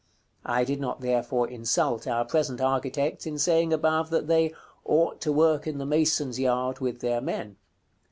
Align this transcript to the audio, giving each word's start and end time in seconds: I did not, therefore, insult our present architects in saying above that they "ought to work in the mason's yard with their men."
I 0.47 0.63
did 0.63 0.79
not, 0.79 1.01
therefore, 1.01 1.47
insult 1.47 2.07
our 2.07 2.25
present 2.25 2.59
architects 2.59 3.27
in 3.27 3.37
saying 3.37 3.71
above 3.71 4.09
that 4.09 4.25
they 4.25 4.51
"ought 4.83 5.21
to 5.21 5.31
work 5.31 5.67
in 5.67 5.77
the 5.77 5.85
mason's 5.85 6.39
yard 6.39 6.79
with 6.79 7.01
their 7.01 7.21
men." 7.21 7.57